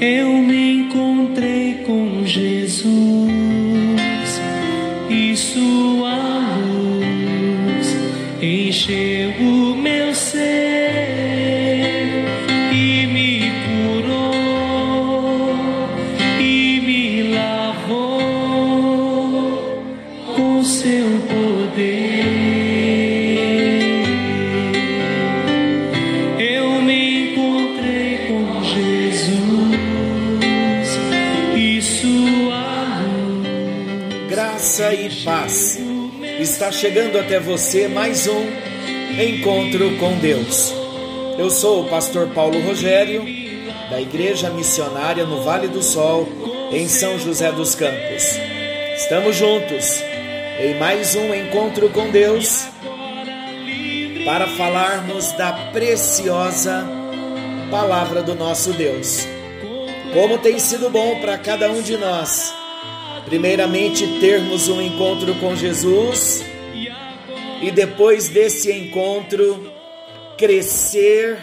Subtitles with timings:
[0.00, 1.09] eu me encontrei
[36.72, 38.46] Chegando até você mais um
[39.20, 40.72] encontro com Deus.
[41.36, 43.24] Eu sou o pastor Paulo Rogério,
[43.90, 46.28] da Igreja Missionária no Vale do Sol,
[46.70, 48.24] em São José dos Campos.
[48.96, 50.00] Estamos juntos
[50.60, 52.66] em mais um encontro com Deus
[54.24, 56.86] para falarmos da preciosa
[57.70, 59.26] palavra do nosso Deus.
[60.14, 62.54] Como tem sido bom para cada um de nós
[63.26, 66.49] primeiramente termos um encontro com Jesus
[67.60, 69.70] e depois desse encontro
[70.36, 71.38] crescer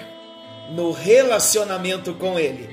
[0.72, 2.68] no relacionamento com Ele.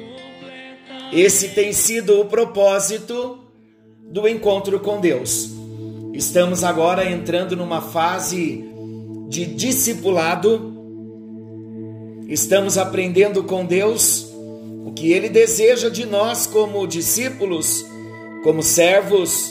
[1.13, 3.39] Esse tem sido o propósito
[4.03, 5.51] do encontro com Deus.
[6.13, 8.65] Estamos agora entrando numa fase
[9.29, 10.73] de discipulado.
[12.29, 14.27] Estamos aprendendo com Deus
[14.87, 17.85] o que Ele deseja de nós como discípulos
[18.45, 19.51] como servos.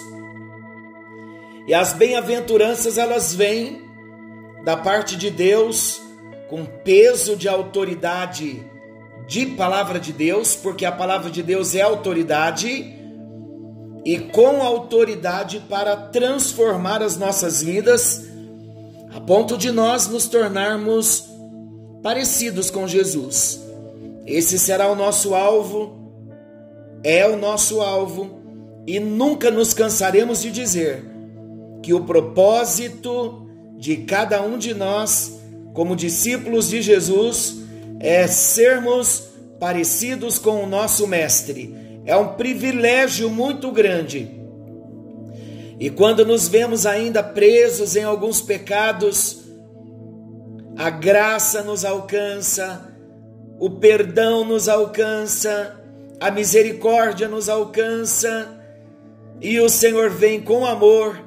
[1.68, 3.82] E as bem-aventuranças elas vêm
[4.64, 6.02] da parte de Deus
[6.50, 8.64] com peso de autoridade
[9.28, 12.94] de palavra de Deus, porque a palavra de Deus é autoridade
[14.06, 18.26] e com autoridade para transformar as nossas vidas
[19.16, 21.26] a ponto de nós nos tornarmos
[22.02, 23.62] parecidos com Jesus.
[24.26, 25.94] Esse será o nosso alvo,
[27.04, 28.42] é o nosso alvo
[28.86, 31.04] e nunca nos cansaremos de dizer
[31.82, 33.43] que o propósito
[33.78, 35.40] de cada um de nós,
[35.74, 37.58] como discípulos de Jesus,
[38.00, 39.30] é sermos
[39.60, 42.02] parecidos com o nosso Mestre.
[42.06, 44.30] É um privilégio muito grande.
[45.80, 49.44] E quando nos vemos ainda presos em alguns pecados,
[50.78, 52.94] a graça nos alcança,
[53.60, 55.80] o perdão nos alcança,
[56.20, 58.60] a misericórdia nos alcança
[59.42, 61.22] e o Senhor vem com amor,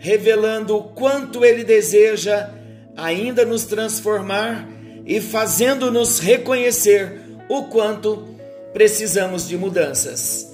[0.00, 2.50] revelando o quanto Ele deseja
[2.96, 4.66] ainda nos transformar
[5.06, 8.34] e fazendo-nos reconhecer o quanto
[8.72, 10.50] precisamos de mudanças.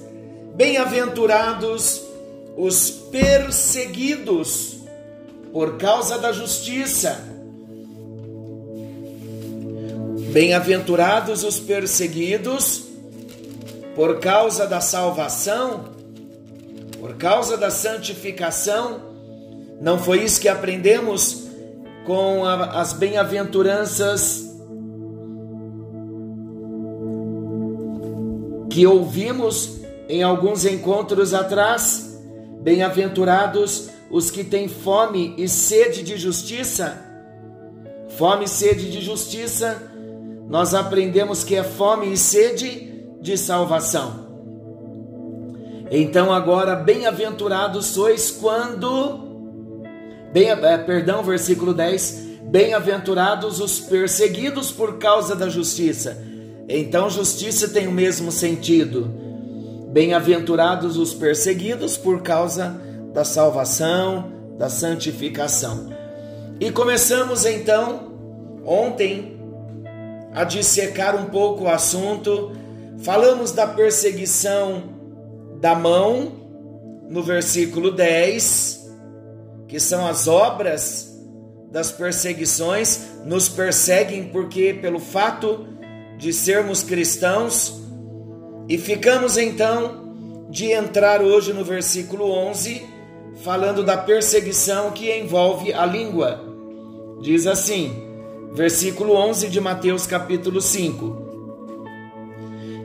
[0.53, 2.01] Bem-aventurados
[2.57, 4.77] os perseguidos
[5.53, 7.23] por causa da justiça.
[10.31, 12.83] Bem-aventurados os perseguidos
[13.95, 15.97] por causa da salvação
[16.99, 19.06] por causa da santificação,
[19.79, 21.47] não foi isso que aprendemos
[22.05, 24.47] com a, as bem-aventuranças
[28.69, 32.19] que ouvimos em alguns encontros atrás?
[32.61, 37.05] Bem-aventurados os que têm fome e sede de justiça.
[38.17, 39.91] Fome e sede de justiça,
[40.47, 44.25] nós aprendemos que é fome e sede de salvação.
[45.91, 49.26] Então agora bem-aventurados sois quando
[50.31, 56.17] bem, é, perdão, versículo 10, bem-aventurados os perseguidos por causa da justiça.
[56.69, 59.09] Então justiça tem o mesmo sentido.
[59.91, 62.79] Bem-aventurados os perseguidos por causa
[63.13, 65.89] da salvação, da santificação.
[66.59, 68.11] E começamos então
[68.65, 69.37] ontem
[70.33, 72.51] a dissecar um pouco o assunto.
[72.99, 74.83] Falamos da perseguição
[75.59, 76.31] da mão,
[77.09, 78.76] no versículo 10,
[79.67, 81.13] que são as obras
[81.71, 85.67] das perseguições, nos perseguem porque pelo fato
[86.17, 87.81] de sermos cristãos,
[88.69, 92.81] e ficamos então de entrar hoje no versículo 11,
[93.43, 96.41] falando da perseguição que envolve a língua.
[97.21, 97.91] Diz assim,
[98.53, 101.27] versículo 11 de Mateus capítulo 5: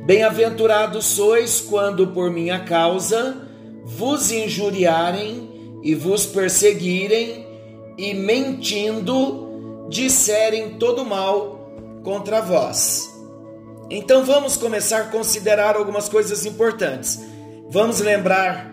[0.05, 3.37] Bem-aventurados sois quando por minha causa
[3.85, 5.52] vos injuriarem
[5.83, 7.47] e vos perseguirem
[7.99, 11.71] e mentindo disserem todo mal
[12.03, 13.11] contra vós.
[13.91, 17.21] Então vamos começar a considerar algumas coisas importantes.
[17.69, 18.73] Vamos lembrar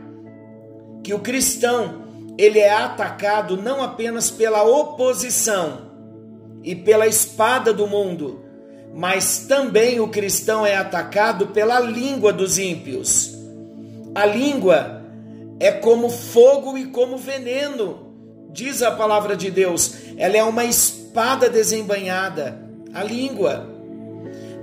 [1.04, 2.04] que o cristão,
[2.38, 5.90] ele é atacado não apenas pela oposição
[6.64, 8.46] e pela espada do mundo,
[8.94, 13.36] mas também o cristão é atacado pela língua dos ímpios.
[14.16, 14.99] A língua
[15.60, 18.16] é como fogo e como veneno,
[18.52, 19.94] diz a palavra de Deus.
[20.18, 22.68] Ela é uma espada desembanhada.
[22.94, 23.70] A língua.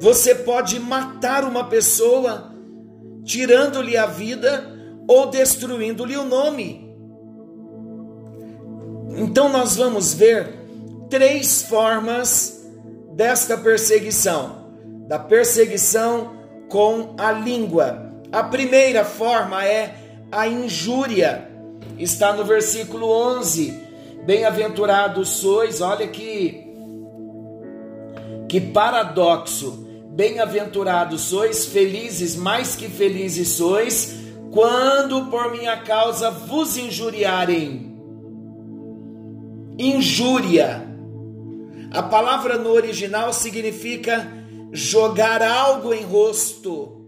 [0.00, 2.52] Você pode matar uma pessoa
[3.24, 4.64] tirando-lhe a vida
[5.06, 6.86] ou destruindo-lhe o nome.
[9.16, 10.54] Então nós vamos ver
[11.08, 12.64] três formas
[13.12, 14.66] desta perseguição,
[15.08, 16.36] da perseguição
[16.68, 18.12] com a língua.
[18.32, 19.94] A primeira forma é
[20.30, 21.50] a injúria.
[21.98, 23.82] Está no versículo 11.
[24.24, 26.66] Bem-aventurados sois, olha que
[28.48, 29.84] que paradoxo.
[30.10, 34.16] Bem-aventurados sois, felizes, mais que felizes sois,
[34.50, 37.94] quando por minha causa vos injuriarem.
[39.78, 40.86] Injúria.
[41.92, 44.26] A palavra no original significa
[44.72, 47.05] jogar algo em rosto,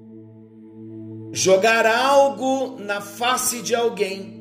[1.33, 4.35] jogar algo na face de alguém,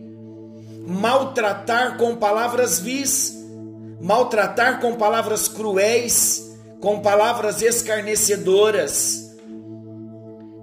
[0.85, 3.35] maltratar com palavras vis,
[4.01, 9.35] maltratar com palavras cruéis, com palavras escarnecedoras.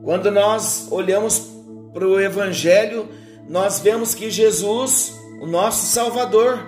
[0.02, 1.50] Quando nós olhamos
[1.92, 3.08] para o Evangelho,
[3.48, 6.58] nós vemos que Jesus, o nosso Salvador,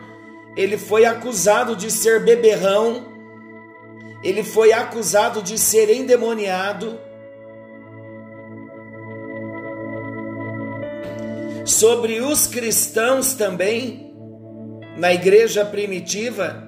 [0.57, 3.05] ele foi acusado de ser beberrão,
[4.23, 6.99] ele foi acusado de ser endemoniado.
[11.67, 14.15] Sobre os cristãos também,
[14.97, 16.63] na igreja primitiva,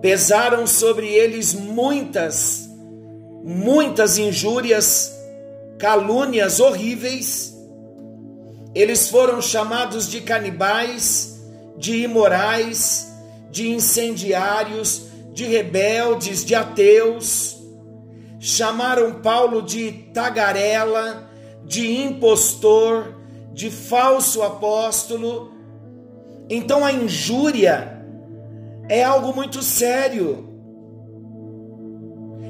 [0.00, 2.66] pesaram sobre eles muitas,
[3.44, 5.14] muitas injúrias,
[5.78, 7.54] calúnias horríveis.
[8.74, 11.38] Eles foram chamados de canibais,
[11.76, 13.12] de imorais,
[13.50, 17.58] de incendiários, de rebeldes, de ateus.
[18.40, 21.30] Chamaram Paulo de tagarela,
[21.66, 23.17] de impostor,
[23.58, 25.50] de falso apóstolo.
[26.48, 28.06] Então a injúria
[28.88, 30.48] é algo muito sério.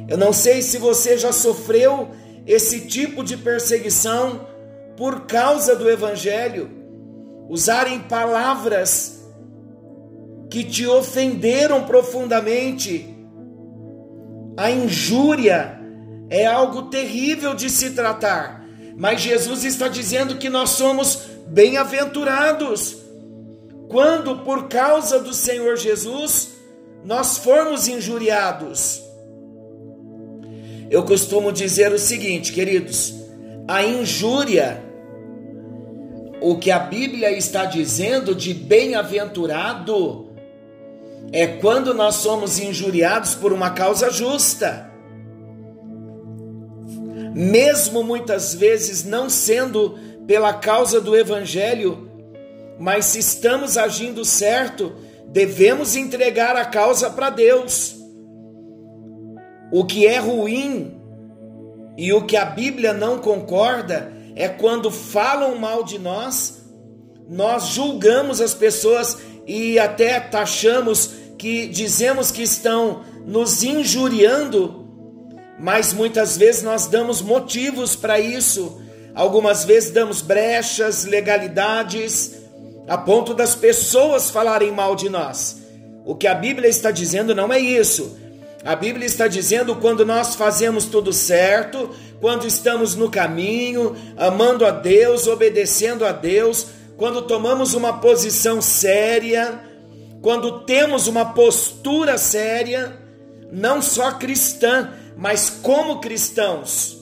[0.07, 2.11] Eu não sei se você já sofreu
[2.47, 4.47] esse tipo de perseguição
[4.99, 6.71] por causa do Evangelho,
[7.49, 9.27] usarem palavras
[10.51, 13.17] que te ofenderam profundamente.
[14.59, 15.81] A injúria
[16.29, 18.58] é algo terrível de se tratar,
[18.99, 22.97] mas Jesus está dizendo que nós somos bem-aventurados
[23.89, 26.49] quando por causa do Senhor Jesus
[27.05, 29.01] nós formos injuriados.
[30.91, 33.15] Eu costumo dizer o seguinte, queridos:
[33.69, 34.83] a injúria,
[36.41, 40.29] o que a Bíblia está dizendo de bem-aventurado,
[41.31, 44.91] é quando nós somos injuriados por uma causa justa.
[47.35, 52.11] Mesmo muitas vezes não sendo pela causa do Evangelho,
[52.79, 54.93] mas se estamos agindo certo,
[55.27, 57.97] devemos entregar a causa para Deus.
[59.71, 60.99] O que é ruim
[61.97, 66.63] e o que a Bíblia não concorda é quando falam mal de nós,
[67.29, 74.88] nós julgamos as pessoas e até taxamos que dizemos que estão nos injuriando,
[75.59, 78.81] mas muitas vezes nós damos motivos para isso.
[79.15, 82.37] Algumas vezes damos brechas, legalidades,
[82.87, 85.63] a ponto das pessoas falarem mal de nós.
[86.05, 88.17] O que a Bíblia está dizendo não é isso.
[88.65, 94.71] A Bíblia está dizendo quando nós fazemos tudo certo, quando estamos no caminho, amando a
[94.71, 99.61] Deus, obedecendo a Deus, quando tomamos uma posição séria,
[100.23, 102.99] quando temos uma postura séria,
[103.53, 106.97] não só cristã, mas como cristãos.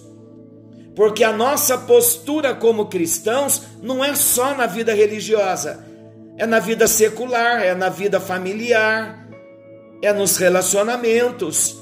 [0.95, 5.85] Porque a nossa postura como cristãos não é só na vida religiosa,
[6.39, 9.29] é na vida secular, é na vida familiar,
[10.01, 11.77] é nos relacionamentos.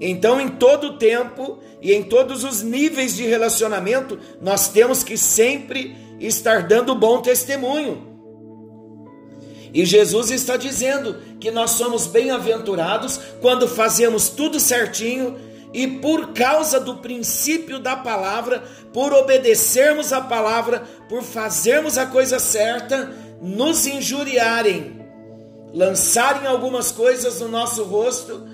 [0.00, 5.96] Então, em todo tempo e em todos os níveis de relacionamento, nós temos que sempre
[6.20, 8.12] estar dando bom testemunho.
[9.74, 16.78] E Jesus está dizendo que nós somos bem-aventurados quando fazemos tudo certinho e por causa
[16.78, 18.62] do princípio da palavra,
[18.92, 23.10] por obedecermos a palavra, por fazermos a coisa certa,
[23.40, 25.00] nos injuriarem,
[25.72, 28.46] lançarem algumas coisas no nosso rosto,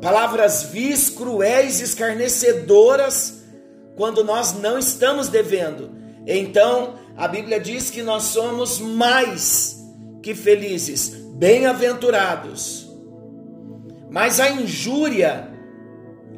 [0.00, 3.42] palavras vis, cruéis, escarnecedoras,
[3.96, 5.90] quando nós não estamos devendo.
[6.26, 9.76] Então, a Bíblia diz que nós somos mais
[10.22, 12.90] que felizes, bem-aventurados.
[14.10, 15.53] Mas a injúria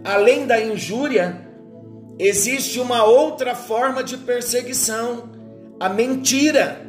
[0.06, 1.44] além da injúria,
[2.18, 5.28] existe uma outra forma de perseguição,
[5.80, 6.80] a mentira.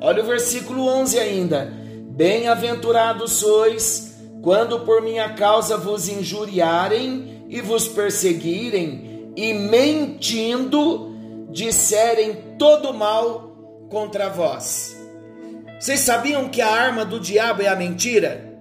[0.00, 1.72] Olha o versículo 11 ainda.
[2.10, 11.14] Bem-aventurados sois quando por minha causa vos injuriarem e vos perseguirem e mentindo
[11.50, 14.96] disserem todo mal contra vós.
[15.78, 18.56] Vocês sabiam que a arma do diabo é a mentira?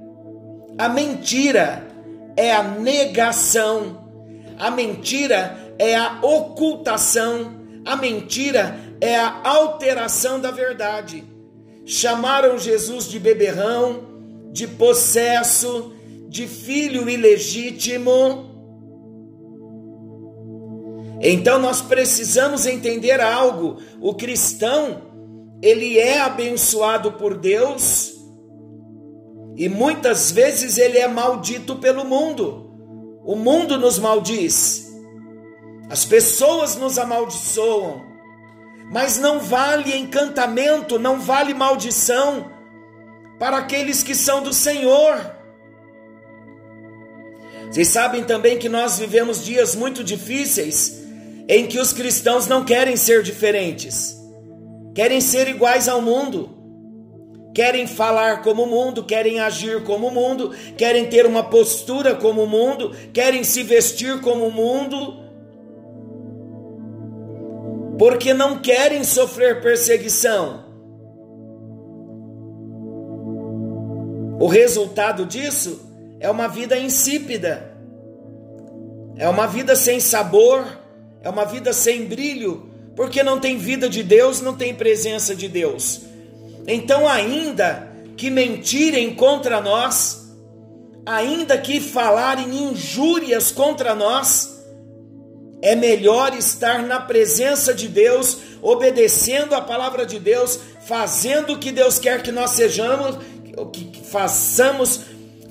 [0.77, 1.94] A mentira
[2.35, 4.09] é a negação,
[4.57, 11.23] a mentira é a ocultação, a mentira é a alteração da verdade.
[11.85, 14.03] Chamaram Jesus de beberrão,
[14.51, 15.93] de possesso,
[16.27, 18.51] de filho ilegítimo.
[21.21, 23.77] Então nós precisamos entender algo.
[24.01, 25.01] O cristão,
[25.61, 28.14] ele é abençoado por Deus
[29.55, 32.69] e muitas vezes ele é maldito pelo mundo.
[33.23, 34.93] O mundo nos maldiz.
[35.89, 38.03] As pessoas nos amaldiçoam.
[38.91, 42.51] Mas não vale encantamento, não vale maldição
[43.39, 45.33] para aqueles que são do Senhor.
[47.71, 51.01] Vocês sabem também que nós vivemos dias muito difíceis
[51.47, 54.15] em que os cristãos não querem ser diferentes,
[54.93, 56.54] querem ser iguais ao mundo
[57.55, 62.43] querem falar como o mundo, querem agir como o mundo, querem ter uma postura como
[62.43, 65.23] o mundo, querem se vestir como o mundo,
[67.97, 70.65] porque não querem sofrer perseguição.
[74.37, 75.79] O resultado disso
[76.19, 77.71] é uma vida insípida,
[79.15, 80.65] é uma vida sem sabor,
[81.21, 85.47] é uma vida sem brilho, porque não tem vida de Deus, não tem presença de
[85.47, 86.14] Deus.
[86.67, 90.29] Então, ainda que mentirem contra nós,
[91.05, 94.55] ainda que falarem injúrias contra nós,
[95.61, 101.71] é melhor estar na presença de Deus, obedecendo a palavra de Deus, fazendo o que
[101.71, 103.17] Deus quer que nós sejamos,
[103.57, 105.01] o que façamos,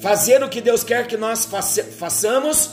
[0.01, 1.49] fazer o que Deus quer que nós
[1.99, 2.71] façamos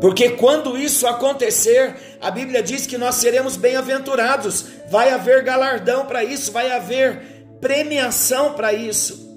[0.00, 6.22] porque quando isso acontecer, a Bíblia diz que nós seremos bem-aventurados, vai haver galardão para
[6.22, 7.20] isso, vai haver
[7.60, 9.28] premiação para isso,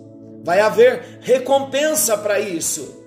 [0.43, 3.03] vai haver recompensa para isso.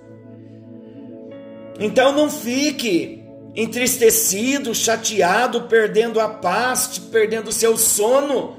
[1.79, 8.57] Então não fique entristecido, chateado, perdendo a paz, perdendo o seu sono,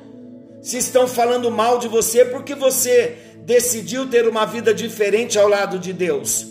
[0.62, 5.78] se estão falando mal de você porque você decidiu ter uma vida diferente ao lado
[5.78, 6.48] de Deus.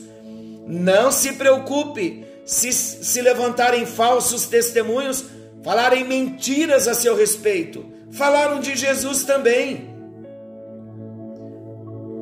[0.67, 5.25] Não se preocupe, se, se levantarem falsos testemunhos,
[5.63, 7.85] falarem mentiras a seu respeito.
[8.13, 9.93] Falaram de Jesus também.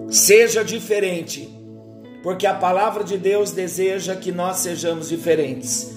[0.09, 1.49] Seja diferente,
[2.23, 5.91] porque a palavra de Deus deseja que nós sejamos diferentes.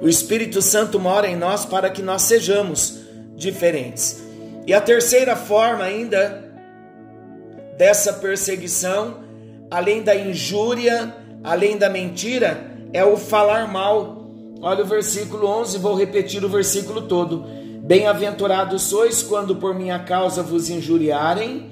[0.00, 3.00] O Espírito Santo mora em nós para que nós sejamos
[3.34, 4.22] diferentes.
[4.66, 6.44] E a terceira forma ainda
[7.76, 9.22] dessa perseguição,
[9.70, 14.26] além da injúria, além da mentira, é o falar mal.
[14.62, 17.44] Olha o versículo 11, vou repetir o versículo todo.
[17.82, 21.70] Bem-aventurados sois quando por minha causa vos injuriarem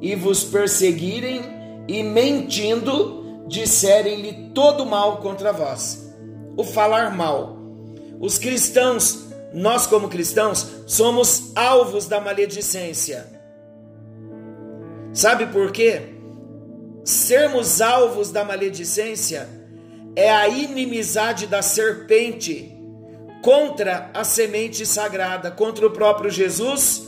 [0.00, 1.42] e vos perseguirem
[1.86, 6.10] e mentindo disserem-lhe todo mal contra vós.
[6.56, 7.58] O falar mal.
[8.18, 13.26] Os cristãos, nós como cristãos, somos alvos da maledicência.
[15.12, 16.00] Sabe por quê?
[17.04, 19.61] Sermos alvos da maledicência
[20.14, 22.72] é a inimizade da serpente
[23.42, 27.02] contra a semente sagrada, contra o próprio Jesus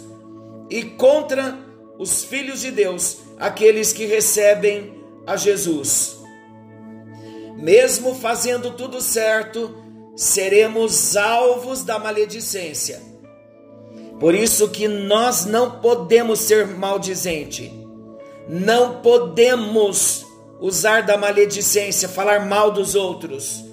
[0.70, 1.58] e contra
[1.98, 6.18] os filhos de Deus, aqueles que recebem a Jesus.
[7.56, 9.74] Mesmo fazendo tudo certo,
[10.16, 13.00] seremos alvos da maledicência.
[14.18, 17.72] Por isso que nós não podemos ser maldizente.
[18.48, 20.23] Não podemos
[20.60, 23.64] usar da maledicência, falar mal dos outros,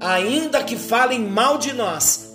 [0.00, 2.28] ainda que falem mal de nós.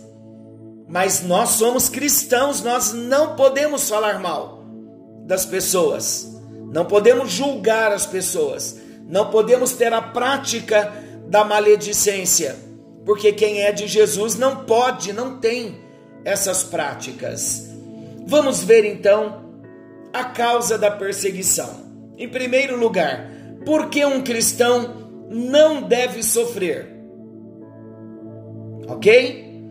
[0.87, 4.63] Mas nós somos cristãos, nós não podemos falar mal
[5.25, 6.27] das pessoas,
[6.71, 10.91] não podemos julgar as pessoas, não podemos ter a prática
[11.27, 12.55] da maledicência,
[13.05, 15.81] porque quem é de Jesus não pode, não tem
[16.25, 17.69] essas práticas.
[18.25, 19.43] Vamos ver então
[20.13, 21.83] a causa da perseguição.
[22.17, 23.32] Em primeiro lugar,
[23.65, 26.87] porque um cristão não deve sofrer.
[28.87, 29.69] Ok?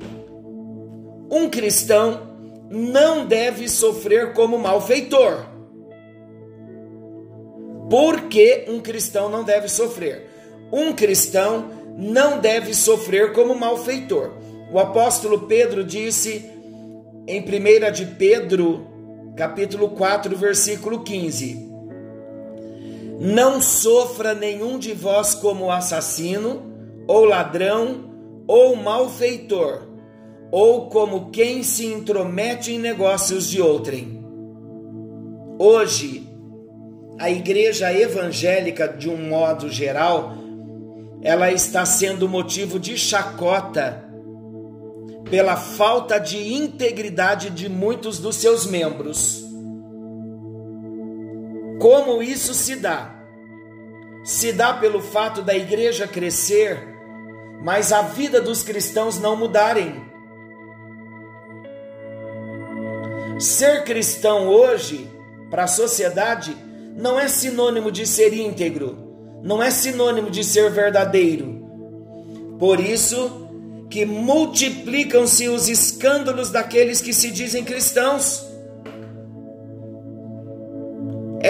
[1.30, 2.32] Um cristão
[2.70, 5.46] não deve sofrer como malfeitor.
[7.90, 10.32] Por que um cristão não deve sofrer?
[10.72, 14.32] um cristão não deve sofrer como malfeitor.
[14.72, 16.50] O apóstolo Pedro disse
[17.28, 18.86] em 1 de Pedro,
[19.36, 21.70] capítulo 4, versículo 15:
[23.24, 26.60] Não sofra nenhum de vós como assassino,
[27.06, 28.10] ou ladrão,
[28.48, 29.82] ou malfeitor,
[30.50, 34.20] ou como quem se intromete em negócios de outrem.
[35.56, 36.28] Hoje,
[37.16, 40.32] a igreja evangélica, de um modo geral,
[41.22, 44.04] ela está sendo motivo de chacota
[45.30, 49.51] pela falta de integridade de muitos dos seus membros.
[51.82, 53.12] Como isso se dá?
[54.22, 56.78] Se dá pelo fato da igreja crescer,
[57.60, 60.00] mas a vida dos cristãos não mudarem.
[63.40, 65.10] Ser cristão hoje,
[65.50, 66.56] para a sociedade,
[66.96, 71.66] não é sinônimo de ser íntegro, não é sinônimo de ser verdadeiro.
[72.60, 73.48] Por isso,
[73.90, 78.51] que multiplicam-se os escândalos daqueles que se dizem cristãos.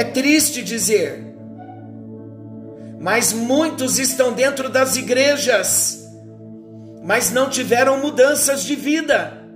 [0.03, 1.33] É triste dizer,
[2.99, 6.05] mas muitos estão dentro das igrejas,
[7.05, 9.47] mas não tiveram mudanças de vida,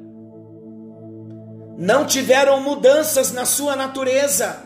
[1.77, 4.57] não tiveram mudanças na sua natureza,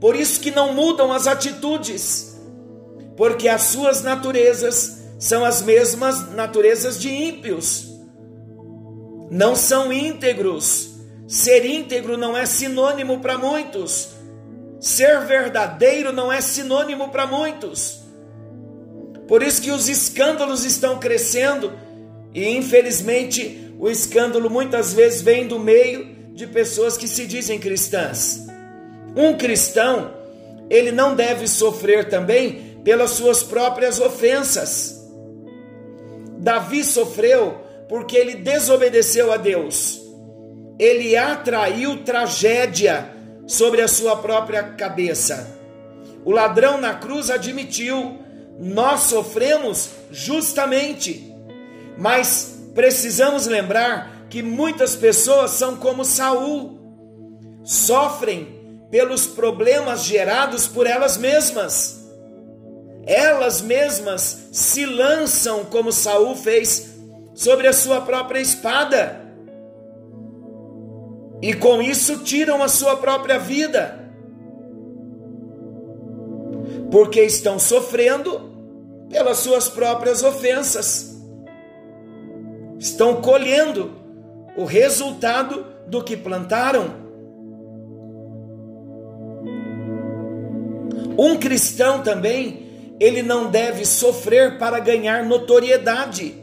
[0.00, 2.40] por isso que não mudam as atitudes,
[3.14, 7.92] porque as suas naturezas são as mesmas naturezas de ímpios.
[9.30, 10.92] Não são íntegros.
[11.28, 14.15] Ser íntegro não é sinônimo para muitos.
[14.80, 18.04] Ser verdadeiro não é sinônimo para muitos.
[19.26, 21.72] Por isso que os escândalos estão crescendo
[22.34, 28.46] e infelizmente o escândalo muitas vezes vem do meio de pessoas que se dizem cristãs.
[29.16, 30.14] Um cristão,
[30.68, 35.02] ele não deve sofrer também pelas suas próprias ofensas.
[36.38, 40.00] Davi sofreu porque ele desobedeceu a Deus.
[40.78, 43.15] Ele atraiu tragédia
[43.46, 45.58] sobre a sua própria cabeça.
[46.24, 48.18] O ladrão na cruz admitiu:
[48.58, 51.34] nós sofremos justamente,
[51.96, 56.78] mas precisamos lembrar que muitas pessoas são como Saul,
[57.64, 58.54] sofrem
[58.90, 62.06] pelos problemas gerados por elas mesmas
[63.06, 66.88] elas mesmas se lançam como Saul fez
[67.34, 69.24] sobre a sua própria espada.
[71.42, 74.04] E com isso tiram a sua própria vida.
[76.90, 78.52] Porque estão sofrendo
[79.08, 81.16] pelas suas próprias ofensas.
[82.78, 83.92] Estão colhendo
[84.56, 87.06] o resultado do que plantaram.
[91.18, 92.66] Um cristão também
[92.98, 96.34] ele não deve sofrer para ganhar notoriedade.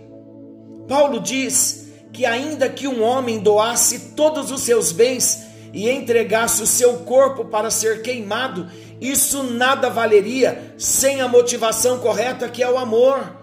[0.88, 1.83] Paulo diz
[2.14, 7.46] que, ainda que um homem doasse todos os seus bens e entregasse o seu corpo
[7.46, 8.70] para ser queimado,
[9.02, 13.36] isso nada valeria sem a motivação correta que é o amor.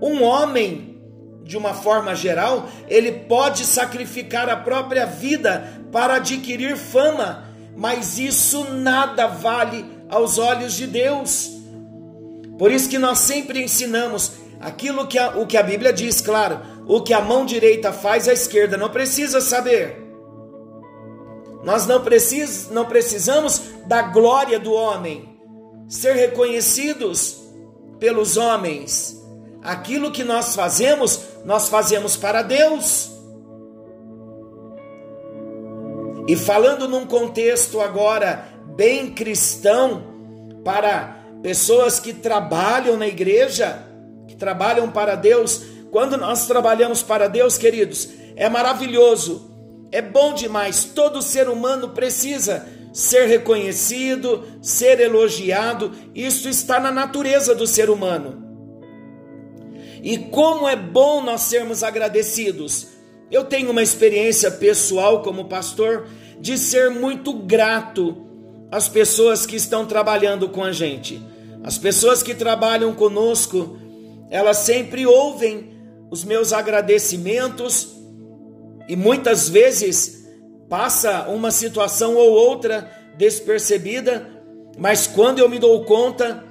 [0.00, 1.02] Um homem,
[1.42, 7.44] de uma forma geral, ele pode sacrificar a própria vida para adquirir fama,
[7.76, 11.50] mas isso nada vale aos olhos de Deus.
[12.56, 16.60] Por isso que nós sempre ensinamos aquilo que a, o que a Bíblia diz, claro,
[16.92, 19.96] o que a mão direita faz, a esquerda não precisa saber.
[21.62, 25.38] Nós não, precis, não precisamos da glória do homem,
[25.88, 27.42] ser reconhecidos
[28.00, 29.24] pelos homens.
[29.62, 33.08] Aquilo que nós fazemos, nós fazemos para Deus.
[36.26, 40.02] E falando num contexto agora bem cristão,
[40.64, 43.86] para pessoas que trabalham na igreja,
[44.26, 45.69] que trabalham para Deus.
[45.90, 49.50] Quando nós trabalhamos para Deus, queridos, é maravilhoso,
[49.90, 50.84] é bom demais.
[50.84, 55.92] Todo ser humano precisa ser reconhecido, ser elogiado.
[56.14, 58.48] Isso está na natureza do ser humano.
[60.02, 62.88] E como é bom nós sermos agradecidos.
[63.30, 66.08] Eu tenho uma experiência pessoal como pastor
[66.40, 68.26] de ser muito grato
[68.70, 71.22] às pessoas que estão trabalhando com a gente.
[71.62, 73.76] As pessoas que trabalham conosco,
[74.30, 75.69] elas sempre ouvem
[76.10, 77.96] os meus agradecimentos
[78.88, 80.26] e muitas vezes
[80.68, 84.26] passa uma situação ou outra despercebida,
[84.78, 86.44] mas quando eu me dou conta,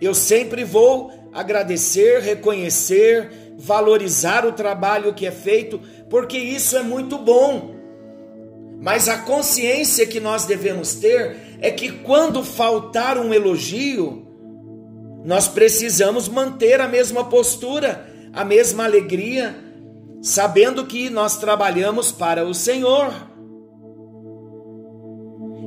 [0.00, 7.18] eu sempre vou agradecer, reconhecer, valorizar o trabalho que é feito, porque isso é muito
[7.18, 7.74] bom.
[8.80, 14.26] Mas a consciência que nós devemos ter é que quando faltar um elogio,
[15.24, 19.54] nós precisamos manter a mesma postura, a mesma alegria,
[20.22, 23.12] sabendo que nós trabalhamos para o Senhor.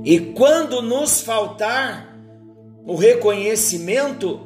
[0.04, 2.16] E quando nos faltar
[2.86, 4.40] o reconhecimento,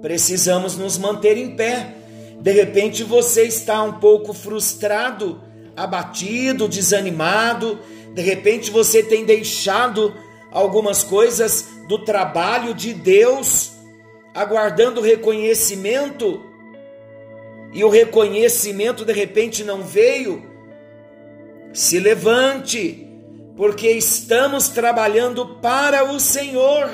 [0.00, 1.94] precisamos nos manter em pé.
[2.40, 5.40] De repente você está um pouco frustrado,
[5.76, 7.78] abatido, desanimado,
[8.14, 10.14] de repente você tem deixado
[10.50, 13.72] algumas coisas do trabalho de Deus,
[14.34, 16.49] aguardando reconhecimento,
[17.72, 20.48] e o reconhecimento de repente não veio.
[21.72, 23.08] Se levante,
[23.56, 26.90] porque estamos trabalhando para o Senhor.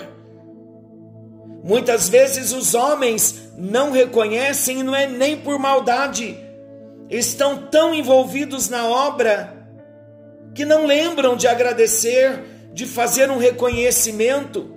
[1.62, 6.36] Muitas vezes os homens não reconhecem e não é nem por maldade,
[7.08, 9.56] estão tão envolvidos na obra
[10.54, 14.74] que não lembram de agradecer, de fazer um reconhecimento.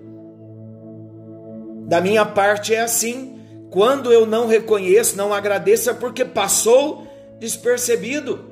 [1.87, 3.38] Da minha parte é assim.
[3.69, 7.07] Quando eu não reconheço, não agradeço, é porque passou
[7.39, 8.45] despercebido.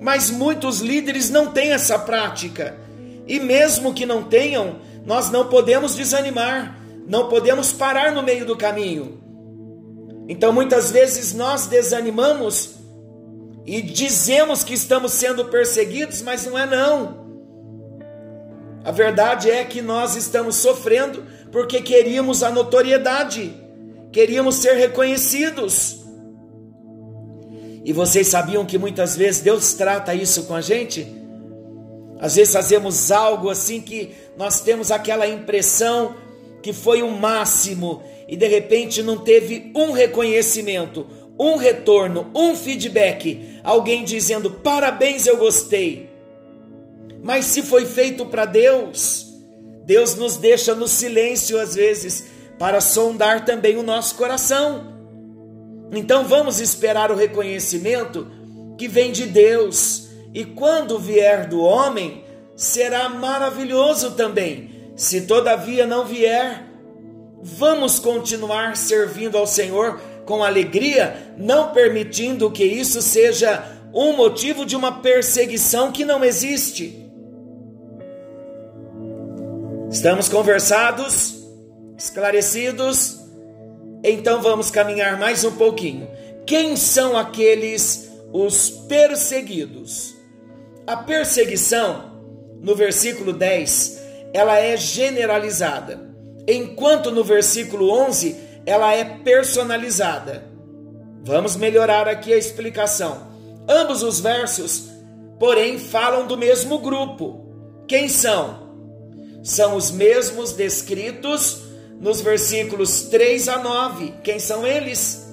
[0.00, 2.76] Mas muitos líderes não têm essa prática.
[3.26, 8.56] E mesmo que não tenham, nós não podemos desanimar, não podemos parar no meio do
[8.56, 9.20] caminho.
[10.28, 12.74] Então muitas vezes nós desanimamos
[13.64, 17.26] e dizemos que estamos sendo perseguidos, mas não é não.
[18.84, 23.54] A verdade é que nós estamos sofrendo porque queríamos a notoriedade,
[24.16, 25.98] queríamos ser reconhecidos.
[27.84, 31.06] E vocês sabiam que muitas vezes Deus trata isso com a gente?
[32.18, 36.16] Às vezes fazemos algo assim que nós temos aquela impressão
[36.62, 41.06] que foi o máximo e de repente não teve um reconhecimento,
[41.38, 46.08] um retorno, um feedback, alguém dizendo parabéns, eu gostei.
[47.22, 49.26] Mas se foi feito para Deus,
[49.84, 54.94] Deus nos deixa no silêncio às vezes para sondar também o nosso coração.
[55.92, 58.26] Então vamos esperar o reconhecimento
[58.76, 64.92] que vem de Deus, e quando vier do homem, será maravilhoso também.
[64.94, 66.64] Se todavia não vier,
[67.42, 73.64] vamos continuar servindo ao Senhor com alegria, não permitindo que isso seja
[73.94, 77.02] um motivo de uma perseguição que não existe.
[79.90, 81.45] Estamos conversados,
[81.96, 83.20] esclarecidos?
[84.04, 86.08] Então vamos caminhar mais um pouquinho.
[86.46, 90.14] Quem são aqueles os perseguidos?
[90.86, 92.12] A perseguição,
[92.60, 94.00] no versículo 10,
[94.32, 96.08] ela é generalizada,
[96.46, 100.44] enquanto no versículo 11 ela é personalizada.
[101.24, 103.26] Vamos melhorar aqui a explicação.
[103.68, 104.84] Ambos os versos,
[105.40, 107.44] porém, falam do mesmo grupo.
[107.88, 108.66] Quem são?
[109.42, 111.65] São os mesmos descritos
[112.00, 114.14] nos versículos 3 a 9.
[114.22, 115.26] Quem são eles?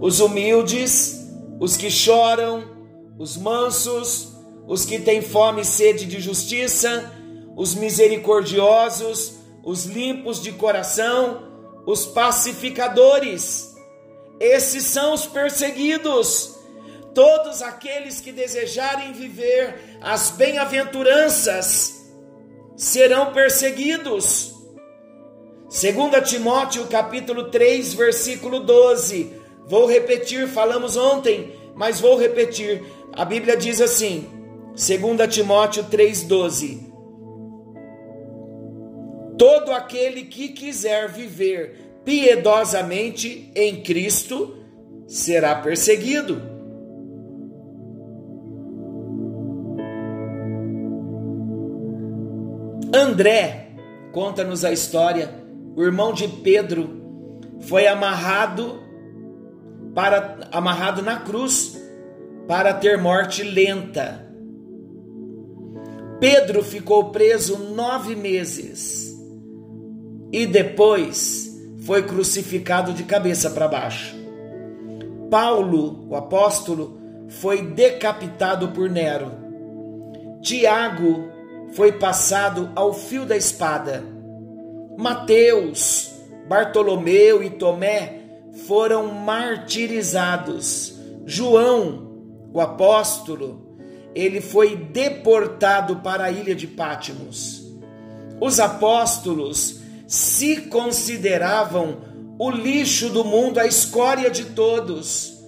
[0.00, 1.26] Os humildes,
[1.60, 2.64] os que choram,
[3.18, 4.32] os mansos,
[4.66, 7.12] os que têm fome e sede de justiça,
[7.56, 9.34] os misericordiosos,
[9.64, 11.42] os limpos de coração,
[11.86, 13.74] os pacificadores.
[14.40, 16.54] Esses são os perseguidos.
[17.14, 21.94] Todos aqueles que desejarem viver as bem-aventuranças
[22.76, 24.53] serão perseguidos.
[25.74, 29.32] 2 Timóteo capítulo 3, versículo 12.
[29.66, 32.80] Vou repetir, falamos ontem, mas vou repetir.
[33.12, 34.24] A Bíblia diz assim:
[34.68, 36.78] 2 Timóteo 3,12:
[39.36, 44.56] Todo aquele que quiser viver piedosamente em Cristo
[45.08, 46.40] será perseguido.
[52.94, 53.70] André
[54.12, 55.42] conta-nos a história.
[55.76, 56.88] O irmão de Pedro
[57.60, 58.80] foi amarrado
[59.94, 61.80] para amarrado na cruz
[62.46, 64.24] para ter morte lenta.
[66.20, 69.14] Pedro ficou preso nove meses
[70.32, 74.16] e depois foi crucificado de cabeça para baixo.
[75.30, 79.32] Paulo, o apóstolo, foi decapitado por Nero.
[80.40, 81.28] Tiago
[81.72, 84.13] foi passado ao fio da espada.
[84.96, 86.10] Mateus,
[86.48, 88.20] Bartolomeu e Tomé
[88.66, 90.94] foram martirizados.
[91.26, 92.12] João,
[92.52, 93.78] o apóstolo,
[94.14, 97.64] ele foi deportado para a ilha de Pátimos.
[98.40, 101.98] Os apóstolos se consideravam
[102.38, 105.38] o lixo do mundo, a escória de todos.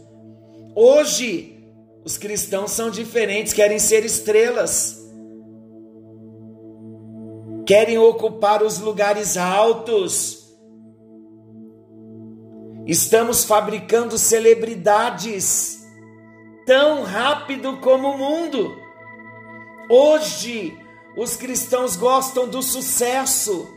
[0.75, 1.65] Hoje,
[2.05, 5.06] os cristãos são diferentes, querem ser estrelas,
[7.67, 10.47] querem ocupar os lugares altos,
[12.87, 15.85] Estamos fabricando celebridades
[16.65, 18.81] tão rápido como o mundo.
[19.91, 20.79] Hoje,
[21.17, 23.77] os cristãos gostam do sucesso,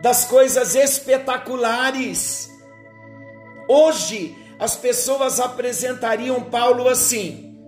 [0.00, 2.50] das coisas espetaculares.
[3.68, 7.60] Hoje, as pessoas apresentariam Paulo assim: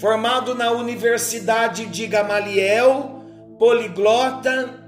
[0.00, 3.22] formado na Universidade de Gamaliel,
[3.58, 4.85] poliglota,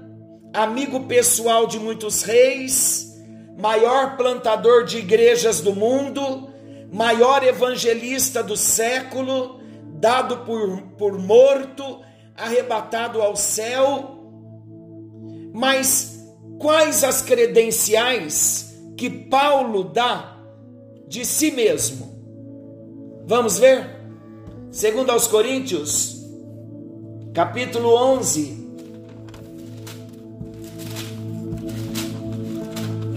[0.53, 3.17] amigo pessoal de muitos reis,
[3.57, 6.49] maior plantador de igrejas do mundo,
[6.91, 9.59] maior evangelista do século,
[9.99, 12.01] dado por, por morto,
[12.35, 14.17] arrebatado ao céu.
[15.53, 16.19] Mas
[16.57, 20.37] quais as credenciais que Paulo dá
[21.07, 22.09] de si mesmo?
[23.25, 23.99] Vamos ver?
[24.71, 26.23] Segundo aos Coríntios,
[27.33, 28.58] capítulo 11,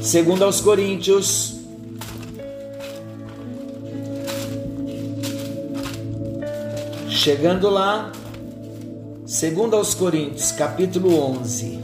[0.02, 1.60] Segundo aos Coríntios,
[7.08, 8.10] chegando lá,
[9.24, 11.78] segundo aos Coríntios, capítulo 11,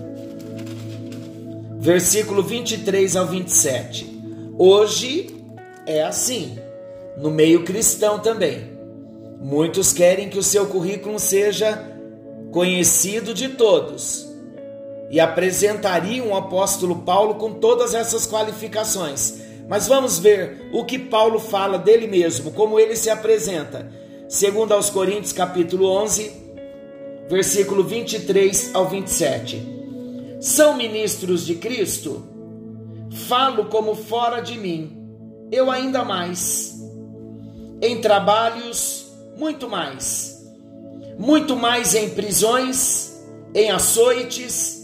[1.78, 4.20] versículo 23 ao 27.
[4.58, 5.32] Hoje
[5.86, 6.58] é assim,
[7.18, 8.72] no meio cristão também.
[9.40, 11.86] Muitos querem que o seu currículo seja
[12.50, 14.27] conhecido de todos
[15.10, 19.40] e apresentariam o apóstolo Paulo com todas essas qualificações.
[19.68, 23.90] Mas vamos ver o que Paulo fala dele mesmo, como ele se apresenta.
[24.28, 26.32] Segundo aos Coríntios, capítulo 11,
[27.28, 29.78] versículo 23 ao 27.
[30.40, 32.24] São ministros de Cristo?
[33.26, 34.96] Falo como fora de mim,
[35.50, 36.78] eu ainda mais.
[37.80, 40.46] Em trabalhos, muito mais.
[41.18, 43.22] Muito mais em prisões,
[43.54, 44.77] em açoites,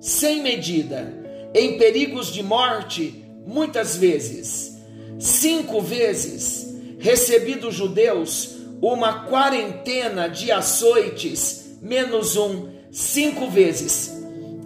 [0.00, 1.12] sem medida,
[1.54, 4.76] em perigos de morte, muitas vezes.
[5.18, 6.66] Cinco vezes
[6.98, 14.12] recebi dos judeus uma quarentena de açoites, menos um, cinco vezes.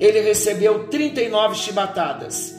[0.00, 2.54] Ele recebeu 39 chibatadas.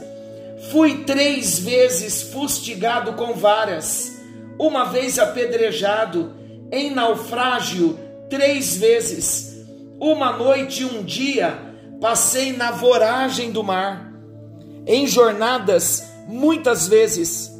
[0.71, 4.21] Fui três vezes fustigado com varas,
[4.59, 6.33] uma vez apedrejado,
[6.71, 9.65] em naufrágio, três vezes.
[9.99, 11.70] Uma noite e um dia
[12.01, 14.11] passei na voragem do mar,
[14.87, 17.51] em jornadas muitas vezes,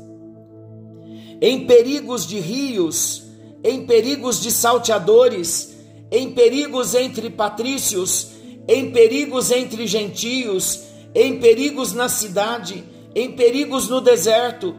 [1.39, 3.23] em perigos de rios,
[3.63, 5.77] em perigos de salteadores,
[6.09, 8.31] em perigos entre patrícios,
[8.67, 14.75] em perigos entre gentios, em perigos na cidade, em perigos no deserto,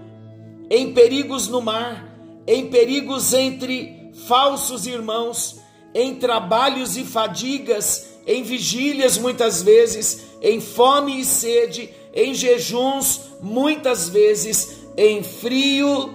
[0.69, 2.13] em perigos no mar,
[2.49, 5.61] em perigos entre falsos irmãos,
[5.95, 14.09] em trabalhos e fadigas, em vigílias muitas vezes, em fome e sede, em jejuns muitas
[14.09, 16.15] vezes, em frio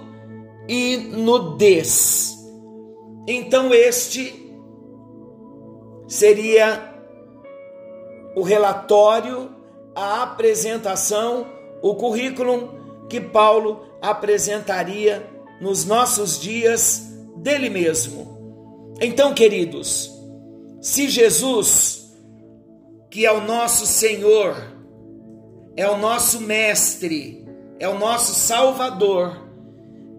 [0.68, 2.36] e nudez.
[3.26, 4.46] Então, este
[6.06, 6.94] seria
[8.34, 9.50] o relatório,
[9.94, 11.46] a apresentação,
[11.82, 15.28] o currículo que Paulo apresentaria
[15.60, 17.02] nos nossos dias
[17.36, 18.94] dele mesmo.
[19.00, 20.17] Então, queridos,
[20.80, 22.12] se Jesus,
[23.10, 24.56] que é o nosso Senhor,
[25.76, 27.44] é o nosso Mestre,
[27.80, 29.48] é o nosso Salvador,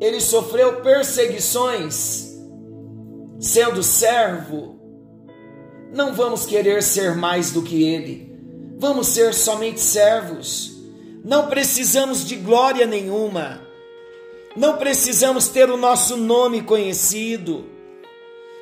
[0.02, 2.30] ele sofreu perseguições
[3.40, 4.78] sendo servo,
[5.94, 8.38] não vamos querer ser mais do que ele,
[8.78, 10.74] vamos ser somente servos,
[11.24, 13.62] não precisamos de glória nenhuma,
[14.58, 17.79] não precisamos ter o nosso nome conhecido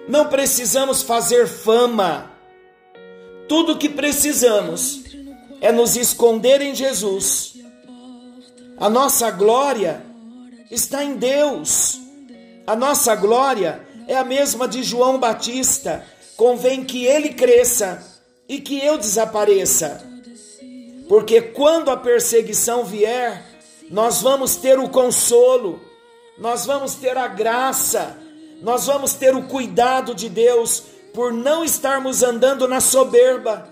[0.08, 2.32] não precisamos fazer fama.
[3.48, 5.04] Tudo que precisamos
[5.62, 7.56] é nos esconder em Jesus.
[8.78, 10.02] A nossa glória
[10.70, 12.00] está em Deus.
[12.66, 16.06] A nossa glória é a mesma de João Batista.
[16.36, 18.06] Convém que ele cresça
[18.48, 20.06] e que eu desapareça.
[21.10, 23.44] Porque quando a perseguição vier,
[23.90, 25.82] nós vamos ter o consolo,
[26.38, 28.18] nós vamos ter a graça,
[28.62, 33.68] nós vamos ter o cuidado de Deus por não estarmos andando na soberba,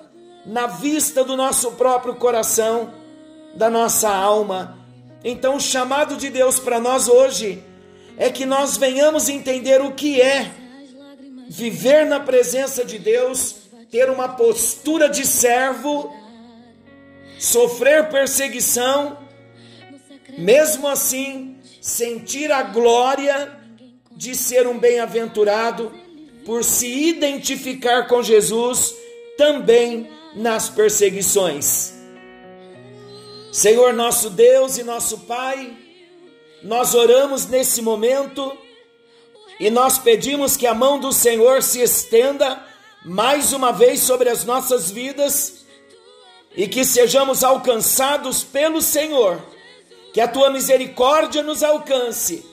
[0.46, 2.94] na vista do nosso próprio coração,
[3.56, 4.78] da nossa alma.
[5.24, 7.64] Então, o chamado de Deus para nós hoje
[8.18, 10.52] é que nós venhamos entender o que é
[11.48, 13.56] viver na presença de Deus,
[13.90, 16.14] ter uma postura de servo,
[17.40, 19.18] sofrer perseguição,
[20.38, 23.55] mesmo assim sentir a glória
[24.16, 25.92] de ser um bem-aventurado
[26.46, 28.96] por se identificar com Jesus
[29.38, 31.94] também nas perseguições.
[33.52, 35.76] Senhor nosso Deus e nosso Pai,
[36.62, 38.56] nós oramos nesse momento
[39.60, 42.62] e nós pedimos que a mão do Senhor se estenda
[43.06, 45.66] mais uma vez sobre as nossas vidas
[46.56, 49.42] e que sejamos alcançados pelo Senhor,
[50.14, 52.46] que a tua misericórdia nos alcance,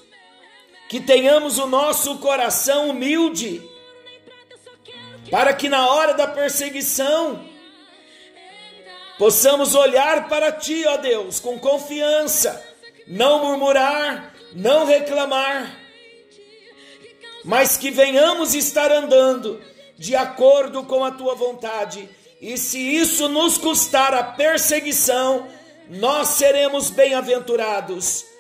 [0.93, 3.67] que tenhamos o nosso coração humilde,
[5.31, 7.43] para que na hora da perseguição
[9.19, 12.63] possamos olhar para ti, ó Deus, com confiança,
[13.07, 15.81] não murmurar, não reclamar
[17.45, 19.61] mas que venhamos estar andando
[19.99, 22.09] de acordo com a tua vontade.
[22.41, 25.49] E se isso nos custar a perseguição,
[25.89, 28.32] nós seremos bem-aventurados.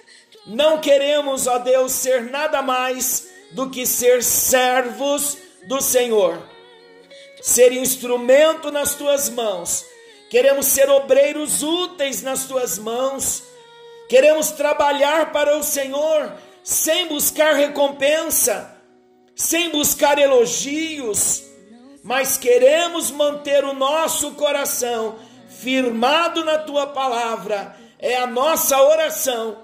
[0.46, 6.42] Não queremos, ó Deus, ser nada mais do que ser servos do Senhor,
[7.40, 9.84] ser instrumento nas tuas mãos.
[10.30, 13.42] Queremos ser obreiros úteis nas tuas mãos.
[14.08, 16.32] Queremos trabalhar para o Senhor
[16.64, 18.72] sem buscar recompensa
[19.34, 21.42] sem buscar elogios,
[22.02, 25.16] mas queremos manter o nosso coração
[25.48, 27.76] firmado na tua palavra.
[27.98, 29.58] É a nossa oração.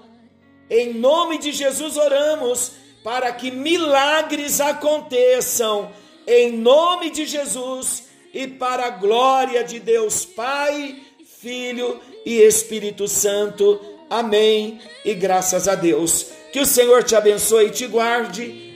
[0.69, 2.71] Em nome de Jesus oramos
[3.03, 5.91] para que milagres aconteçam.
[6.27, 8.03] Em nome de Jesus
[8.33, 10.97] e para a glória de Deus Pai,
[11.39, 13.79] Filho e Espírito Santo.
[14.09, 14.79] Amém.
[15.03, 16.27] E graças a Deus.
[16.51, 18.69] Que o Senhor te abençoe e te guarde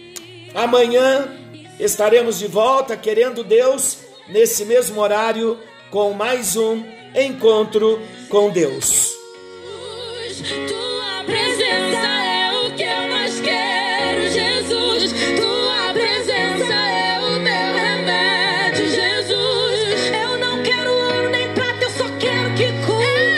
[0.54, 1.28] Amanhã
[1.80, 3.98] estaremos de volta, querendo Deus,
[4.30, 5.58] nesse mesmo horário,
[5.90, 6.84] com mais um
[7.16, 9.23] encontro com Deus.
[10.44, 15.14] Tua presença é o que eu mais quero, Jesus.
[15.40, 15.63] Tua